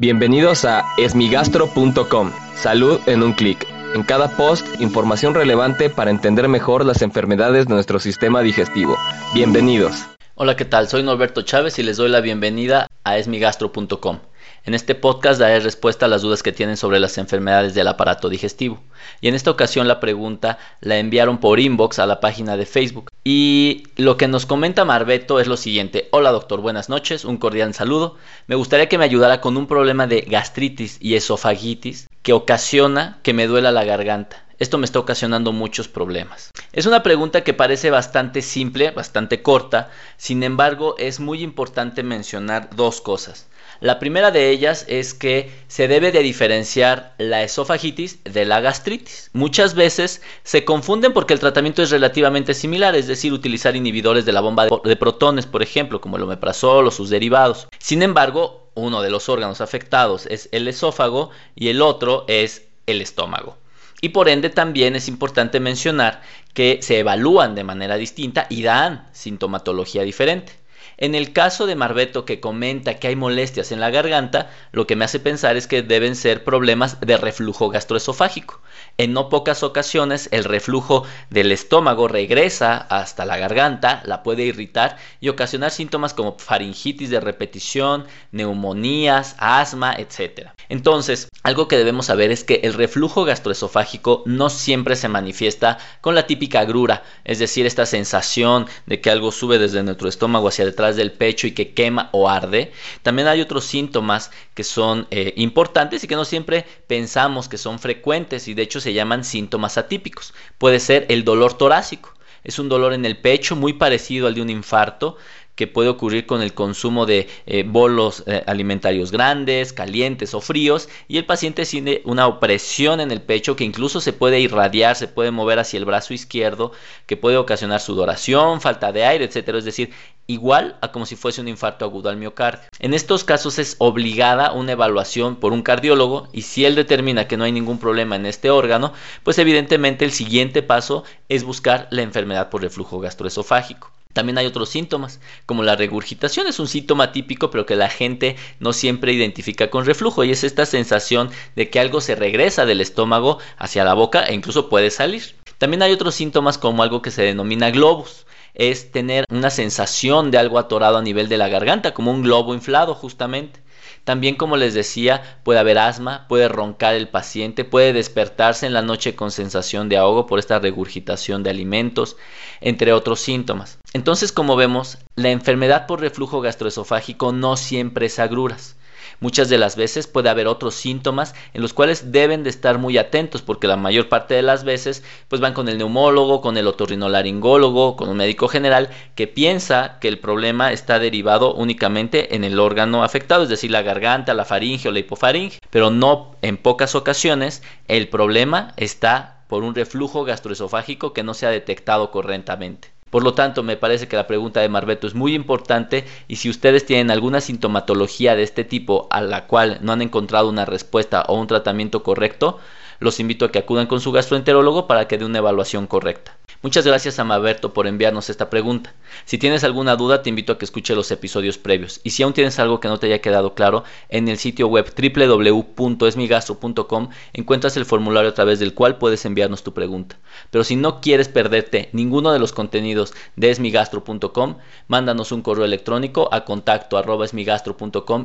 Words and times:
Bienvenidos 0.00 0.64
a 0.64 0.86
esmigastro.com. 0.96 2.32
Salud 2.54 2.98
en 3.04 3.22
un 3.22 3.34
clic. 3.34 3.66
En 3.94 4.02
cada 4.02 4.34
post, 4.34 4.66
información 4.80 5.34
relevante 5.34 5.90
para 5.90 6.10
entender 6.10 6.48
mejor 6.48 6.86
las 6.86 7.02
enfermedades 7.02 7.66
de 7.66 7.74
nuestro 7.74 7.98
sistema 7.98 8.40
digestivo. 8.40 8.96
Bienvenidos. 9.34 10.06
Hola, 10.36 10.56
¿qué 10.56 10.64
tal? 10.64 10.88
Soy 10.88 11.02
Norberto 11.02 11.42
Chávez 11.42 11.78
y 11.78 11.82
les 11.82 11.98
doy 11.98 12.08
la 12.08 12.22
bienvenida 12.22 12.86
a 13.04 13.18
esmigastro.com. 13.18 14.20
En 14.64 14.74
este 14.74 14.94
podcast 14.94 15.40
daré 15.40 15.58
respuesta 15.60 16.04
a 16.04 16.08
las 16.08 16.20
dudas 16.20 16.42
que 16.42 16.52
tienen 16.52 16.76
sobre 16.76 17.00
las 17.00 17.16
enfermedades 17.16 17.74
del 17.74 17.88
aparato 17.88 18.28
digestivo. 18.28 18.78
Y 19.22 19.28
en 19.28 19.34
esta 19.34 19.50
ocasión 19.50 19.88
la 19.88 20.00
pregunta 20.00 20.58
la 20.80 20.98
enviaron 20.98 21.38
por 21.38 21.60
inbox 21.60 21.98
a 21.98 22.06
la 22.06 22.20
página 22.20 22.58
de 22.58 22.66
Facebook. 22.66 23.10
Y 23.24 23.84
lo 23.96 24.18
que 24.18 24.28
nos 24.28 24.44
comenta 24.44 24.84
Marbeto 24.84 25.40
es 25.40 25.46
lo 25.46 25.56
siguiente. 25.56 26.08
Hola 26.12 26.30
doctor, 26.30 26.60
buenas 26.60 26.90
noches, 26.90 27.24
un 27.24 27.38
cordial 27.38 27.72
saludo. 27.72 28.16
Me 28.48 28.54
gustaría 28.54 28.88
que 28.88 28.98
me 28.98 29.04
ayudara 29.04 29.40
con 29.40 29.56
un 29.56 29.66
problema 29.66 30.06
de 30.06 30.20
gastritis 30.22 30.98
y 31.00 31.14
esofagitis 31.14 32.06
que 32.22 32.34
ocasiona 32.34 33.18
que 33.22 33.32
me 33.32 33.46
duela 33.46 33.72
la 33.72 33.84
garganta. 33.84 34.44
Esto 34.58 34.76
me 34.76 34.84
está 34.84 34.98
ocasionando 34.98 35.52
muchos 35.52 35.88
problemas. 35.88 36.50
Es 36.74 36.84
una 36.84 37.02
pregunta 37.02 37.42
que 37.44 37.54
parece 37.54 37.88
bastante 37.88 38.42
simple, 38.42 38.90
bastante 38.90 39.40
corta, 39.40 39.88
sin 40.18 40.42
embargo 40.42 40.96
es 40.98 41.18
muy 41.18 41.42
importante 41.42 42.02
mencionar 42.02 42.68
dos 42.76 43.00
cosas. 43.00 43.48
La 43.80 43.98
primera 43.98 44.30
de 44.30 44.50
ellas 44.50 44.84
es 44.88 45.14
que 45.14 45.50
se 45.66 45.88
debe 45.88 46.12
de 46.12 46.22
diferenciar 46.22 47.14
la 47.16 47.42
esofagitis 47.42 48.22
de 48.24 48.44
la 48.44 48.60
gastritis. 48.60 49.30
Muchas 49.32 49.74
veces 49.74 50.20
se 50.42 50.66
confunden 50.66 51.14
porque 51.14 51.32
el 51.32 51.40
tratamiento 51.40 51.82
es 51.82 51.90
relativamente 51.90 52.52
similar, 52.52 52.94
es 52.94 53.06
decir, 53.06 53.32
utilizar 53.32 53.76
inhibidores 53.76 54.26
de 54.26 54.32
la 54.32 54.42
bomba 54.42 54.66
de 54.66 54.96
protones, 54.96 55.46
por 55.46 55.62
ejemplo, 55.62 55.98
como 56.02 56.18
el 56.18 56.24
omeprazol 56.24 56.86
o 56.86 56.90
sus 56.90 57.08
derivados. 57.08 57.68
Sin 57.78 58.02
embargo, 58.02 58.68
uno 58.74 59.00
de 59.00 59.08
los 59.08 59.30
órganos 59.30 59.62
afectados 59.62 60.26
es 60.26 60.50
el 60.52 60.68
esófago 60.68 61.30
y 61.54 61.68
el 61.68 61.80
otro 61.80 62.26
es 62.28 62.66
el 62.86 63.00
estómago. 63.00 63.56
Y 64.02 64.10
por 64.10 64.28
ende 64.28 64.50
también 64.50 64.94
es 64.94 65.08
importante 65.08 65.58
mencionar 65.58 66.20
que 66.52 66.80
se 66.82 66.98
evalúan 66.98 67.54
de 67.54 67.64
manera 67.64 67.96
distinta 67.96 68.46
y 68.50 68.62
dan 68.62 69.08
sintomatología 69.12 70.02
diferente. 70.02 70.52
En 70.96 71.14
el 71.14 71.32
caso 71.34 71.66
de 71.66 71.74
Marbeto 71.76 72.24
que 72.24 72.40
comenta 72.40 72.98
que 72.98 73.08
hay 73.08 73.16
molestias 73.16 73.70
en 73.72 73.80
la 73.80 73.90
garganta, 73.90 74.50
lo 74.72 74.86
que 74.86 74.96
me 74.96 75.04
hace 75.04 75.20
pensar 75.20 75.56
es 75.56 75.66
que 75.66 75.82
deben 75.82 76.16
ser 76.16 76.42
problemas 76.44 76.98
de 77.00 77.16
reflujo 77.18 77.68
gastroesofágico. 77.68 78.60
En 78.98 79.12
no 79.12 79.28
pocas 79.28 79.62
ocasiones 79.62 80.28
el 80.32 80.44
reflujo 80.44 81.04
del 81.30 81.52
estómago 81.52 82.08
regresa 82.08 82.76
hasta 82.76 83.24
la 83.24 83.36
garganta, 83.36 84.02
la 84.04 84.22
puede 84.22 84.42
irritar 84.42 84.98
y 85.20 85.28
ocasionar 85.28 85.70
síntomas 85.70 86.14
como 86.14 86.36
faringitis 86.38 87.10
de 87.10 87.20
repetición, 87.20 88.06
neumonías, 88.32 89.36
asma, 89.38 89.94
etc. 89.94 90.50
Entonces, 90.68 91.28
algo 91.42 91.66
que 91.66 91.78
debemos 91.78 92.06
saber 92.06 92.30
es 92.30 92.44
que 92.44 92.60
el 92.64 92.74
reflujo 92.74 93.24
gastroesofágico 93.24 94.22
no 94.26 94.50
siempre 94.50 94.96
se 94.96 95.08
manifiesta 95.08 95.78
con 96.00 96.14
la 96.14 96.26
típica 96.26 96.64
grura, 96.64 97.02
es 97.24 97.38
decir, 97.38 97.66
esta 97.66 97.86
sensación 97.86 98.66
de 98.86 99.00
que 99.00 99.10
algo 99.10 99.32
sube 99.32 99.58
desde 99.58 99.82
nuestro 99.82 100.08
estómago 100.08 100.48
hacia 100.48 100.64
detrás 100.64 100.96
del 100.96 101.12
pecho 101.12 101.46
y 101.46 101.52
que 101.52 101.72
quema 101.72 102.10
o 102.12 102.28
arde. 102.28 102.72
También 103.02 103.28
hay 103.28 103.40
otros 103.40 103.64
síntomas 103.64 104.30
que 104.54 104.64
son 104.64 105.06
eh, 105.10 105.32
importantes 105.36 106.04
y 106.04 106.08
que 106.08 106.16
no 106.16 106.24
siempre 106.24 106.66
pensamos 106.86 107.48
que 107.48 107.58
son 107.58 107.78
frecuentes 107.78 108.48
y 108.48 108.54
de 108.60 108.64
hecho 108.64 108.78
se 108.78 108.92
llaman 108.92 109.24
síntomas 109.24 109.78
atípicos. 109.78 110.34
Puede 110.58 110.80
ser 110.80 111.06
el 111.08 111.24
dolor 111.24 111.54
torácico. 111.54 112.12
Es 112.44 112.58
un 112.58 112.68
dolor 112.68 112.92
en 112.92 113.06
el 113.06 113.16
pecho 113.16 113.56
muy 113.56 113.72
parecido 113.72 114.26
al 114.26 114.34
de 114.34 114.42
un 114.42 114.50
infarto 114.50 115.16
que 115.54 115.66
puede 115.66 115.88
ocurrir 115.88 116.26
con 116.26 116.42
el 116.42 116.52
consumo 116.52 117.06
de 117.06 117.26
eh, 117.46 117.64
bolos 117.66 118.22
eh, 118.26 118.42
alimentarios 118.46 119.12
grandes, 119.12 119.72
calientes 119.72 120.34
o 120.34 120.42
fríos 120.42 120.90
y 121.08 121.16
el 121.16 121.24
paciente 121.24 121.64
tiene 121.64 122.02
una 122.04 122.26
opresión 122.26 123.00
en 123.00 123.10
el 123.10 123.22
pecho 123.22 123.56
que 123.56 123.64
incluso 123.64 124.02
se 124.02 124.12
puede 124.12 124.40
irradiar, 124.40 124.94
se 124.94 125.08
puede 125.08 125.30
mover 125.30 125.58
hacia 125.58 125.78
el 125.78 125.86
brazo 125.86 126.12
izquierdo, 126.12 126.72
que 127.06 127.16
puede 127.16 127.38
ocasionar 127.38 127.80
sudoración, 127.80 128.60
falta 128.60 128.92
de 128.92 129.06
aire, 129.06 129.24
etcétera, 129.24 129.56
es 129.56 129.64
decir, 129.64 129.90
igual 130.30 130.76
a 130.80 130.92
como 130.92 131.06
si 131.06 131.16
fuese 131.16 131.40
un 131.40 131.48
infarto 131.48 131.84
agudo 131.84 132.08
al 132.08 132.16
miocardio. 132.16 132.68
En 132.78 132.94
estos 132.94 133.24
casos 133.24 133.58
es 133.58 133.74
obligada 133.78 134.52
una 134.52 134.72
evaluación 134.72 135.36
por 135.36 135.52
un 135.52 135.62
cardiólogo 135.62 136.28
y 136.32 136.42
si 136.42 136.64
él 136.64 136.76
determina 136.76 137.26
que 137.26 137.36
no 137.36 137.44
hay 137.44 137.52
ningún 137.52 137.78
problema 137.78 138.14
en 138.14 138.26
este 138.26 138.50
órgano, 138.50 138.92
pues 139.24 139.38
evidentemente 139.38 140.04
el 140.04 140.12
siguiente 140.12 140.62
paso 140.62 141.02
es 141.28 141.42
buscar 141.42 141.88
la 141.90 142.02
enfermedad 142.02 142.48
por 142.48 142.62
reflujo 142.62 143.00
gastroesofágico. 143.00 143.90
También 144.12 144.38
hay 144.38 144.46
otros 144.46 144.68
síntomas, 144.68 145.20
como 145.46 145.62
la 145.62 145.76
regurgitación 145.76 146.48
es 146.48 146.58
un 146.58 146.66
síntoma 146.66 147.12
típico, 147.12 147.50
pero 147.50 147.64
que 147.64 147.76
la 147.76 147.88
gente 147.88 148.36
no 148.58 148.72
siempre 148.72 149.12
identifica 149.12 149.70
con 149.70 149.84
reflujo, 149.84 150.24
y 150.24 150.32
es 150.32 150.42
esta 150.42 150.66
sensación 150.66 151.30
de 151.54 151.70
que 151.70 151.78
algo 151.78 152.00
se 152.00 152.16
regresa 152.16 152.66
del 152.66 152.80
estómago 152.80 153.38
hacia 153.56 153.84
la 153.84 153.94
boca 153.94 154.24
e 154.24 154.34
incluso 154.34 154.68
puede 154.68 154.90
salir. 154.90 155.36
También 155.58 155.82
hay 155.82 155.92
otros 155.92 156.16
síntomas 156.16 156.58
como 156.58 156.82
algo 156.82 157.02
que 157.02 157.12
se 157.12 157.22
denomina 157.22 157.70
globus, 157.70 158.26
es 158.54 158.90
tener 158.92 159.24
una 159.30 159.50
sensación 159.50 160.30
de 160.30 160.38
algo 160.38 160.58
atorado 160.58 160.98
a 160.98 161.02
nivel 161.02 161.28
de 161.28 161.38
la 161.38 161.48
garganta, 161.48 161.94
como 161.94 162.10
un 162.10 162.22
globo 162.22 162.54
inflado 162.54 162.94
justamente. 162.94 163.60
También, 164.04 164.36
como 164.36 164.56
les 164.56 164.74
decía, 164.74 165.40
puede 165.44 165.60
haber 165.60 165.78
asma, 165.78 166.26
puede 166.28 166.48
roncar 166.48 166.94
el 166.94 167.08
paciente, 167.08 167.64
puede 167.64 167.92
despertarse 167.92 168.66
en 168.66 168.72
la 168.72 168.82
noche 168.82 169.14
con 169.14 169.30
sensación 169.30 169.88
de 169.88 169.98
ahogo 169.98 170.26
por 170.26 170.38
esta 170.38 170.58
regurgitación 170.58 171.42
de 171.42 171.50
alimentos, 171.50 172.16
entre 172.60 172.92
otros 172.92 173.20
síntomas. 173.20 173.78
Entonces, 173.92 174.32
como 174.32 174.56
vemos, 174.56 174.98
la 175.16 175.30
enfermedad 175.30 175.86
por 175.86 176.00
reflujo 176.00 176.40
gastroesofágico 176.40 177.32
no 177.32 177.56
siempre 177.56 178.06
es 178.06 178.18
agruras. 178.18 178.76
Muchas 179.20 179.50
de 179.50 179.58
las 179.58 179.76
veces 179.76 180.06
puede 180.06 180.30
haber 180.30 180.46
otros 180.46 180.74
síntomas 180.74 181.34
en 181.52 181.60
los 181.60 181.74
cuales 181.74 182.10
deben 182.10 182.42
de 182.42 182.48
estar 182.48 182.78
muy 182.78 182.96
atentos 182.96 183.42
porque 183.42 183.66
la 183.66 183.76
mayor 183.76 184.08
parte 184.08 184.34
de 184.34 184.40
las 184.40 184.64
veces 184.64 185.04
pues 185.28 185.42
van 185.42 185.52
con 185.52 185.68
el 185.68 185.76
neumólogo, 185.76 186.40
con 186.40 186.56
el 186.56 186.66
otorrinolaringólogo, 186.66 187.96
con 187.96 188.08
un 188.08 188.16
médico 188.16 188.48
general 188.48 188.88
que 189.14 189.26
piensa 189.26 189.98
que 190.00 190.08
el 190.08 190.18
problema 190.18 190.72
está 190.72 190.98
derivado 190.98 191.52
únicamente 191.54 192.34
en 192.34 192.44
el 192.44 192.58
órgano 192.58 193.04
afectado, 193.04 193.42
es 193.42 193.50
decir, 193.50 193.70
la 193.70 193.82
garganta, 193.82 194.32
la 194.32 194.46
faringe 194.46 194.88
o 194.88 194.92
la 194.92 195.00
hipofaringe, 195.00 195.58
pero 195.68 195.90
no 195.90 196.34
en 196.40 196.56
pocas 196.56 196.94
ocasiones 196.94 197.62
el 197.88 198.08
problema 198.08 198.72
está 198.78 199.44
por 199.48 199.64
un 199.64 199.74
reflujo 199.74 200.24
gastroesofágico 200.24 201.12
que 201.12 201.24
no 201.24 201.34
se 201.34 201.44
ha 201.44 201.50
detectado 201.50 202.10
correctamente. 202.10 202.88
Por 203.10 203.24
lo 203.24 203.34
tanto, 203.34 203.62
me 203.62 203.76
parece 203.76 204.06
que 204.08 204.16
la 204.16 204.28
pregunta 204.28 204.60
de 204.60 204.68
Marbeto 204.68 205.06
es 205.06 205.14
muy 205.14 205.34
importante 205.34 206.04
y 206.28 206.36
si 206.36 206.48
ustedes 206.48 206.86
tienen 206.86 207.10
alguna 207.10 207.40
sintomatología 207.40 208.36
de 208.36 208.44
este 208.44 208.64
tipo 208.64 209.08
a 209.10 209.20
la 209.20 209.46
cual 209.46 209.78
no 209.82 209.92
han 209.92 210.02
encontrado 210.02 210.48
una 210.48 210.64
respuesta 210.64 211.24
o 211.26 211.34
un 211.34 211.48
tratamiento 211.48 212.04
correcto, 212.04 212.58
los 213.00 213.18
invito 213.18 213.44
a 213.44 213.50
que 213.50 213.58
acudan 213.58 213.86
con 213.86 214.00
su 214.00 214.12
gastroenterólogo 214.12 214.86
para 214.86 215.08
que 215.08 215.18
dé 215.18 215.24
una 215.24 215.38
evaluación 215.38 215.86
correcta. 215.88 216.36
Muchas 216.62 216.86
gracias 216.86 217.18
a 217.18 217.24
Maberto 217.24 217.72
por 217.72 217.86
enviarnos 217.86 218.28
esta 218.28 218.50
pregunta. 218.50 218.92
Si 219.24 219.38
tienes 219.38 219.64
alguna 219.64 219.96
duda, 219.96 220.22
te 220.22 220.28
invito 220.28 220.52
a 220.52 220.58
que 220.58 220.66
escuche 220.66 220.94
los 220.94 221.10
episodios 221.10 221.56
previos. 221.56 222.02
Y 222.04 222.10
si 222.10 222.22
aún 222.22 222.34
tienes 222.34 222.58
algo 222.58 222.80
que 222.80 222.88
no 222.88 222.98
te 222.98 223.06
haya 223.06 223.22
quedado 223.22 223.54
claro, 223.54 223.82
en 224.10 224.28
el 224.28 224.36
sitio 224.36 224.68
web 224.68 224.92
www.esmigastro.com 224.94 227.08
encuentras 227.32 227.78
el 227.78 227.86
formulario 227.86 228.28
a 228.28 228.34
través 228.34 228.58
del 228.58 228.74
cual 228.74 228.98
puedes 228.98 229.24
enviarnos 229.24 229.62
tu 229.62 229.72
pregunta. 229.72 230.18
Pero 230.50 230.62
si 230.62 230.76
no 230.76 231.00
quieres 231.00 231.28
perderte 231.28 231.88
ninguno 231.94 232.30
de 232.30 232.38
los 232.38 232.52
contenidos 232.52 233.14
de 233.36 233.48
esmigastro.com, 233.48 234.58
mándanos 234.86 235.32
un 235.32 235.40
correo 235.40 235.64
electrónico 235.64 236.28
a 236.30 236.44
contacto 236.44 236.98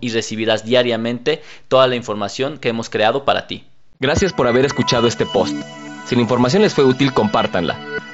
y 0.00 0.10
recibirás 0.10 0.66
diariamente 0.66 1.42
toda 1.68 1.86
la 1.86 1.96
información 1.96 2.58
que 2.58 2.68
hemos 2.68 2.90
creado 2.90 3.24
para 3.24 3.46
ti. 3.46 3.64
Gracias 4.00 4.34
por 4.34 4.46
haber 4.46 4.66
escuchado 4.66 5.08
este 5.08 5.24
post. 5.24 5.56
Si 6.04 6.14
la 6.14 6.20
información 6.20 6.60
les 6.60 6.74
fue 6.74 6.84
útil, 6.84 7.14
compártanla. 7.14 7.87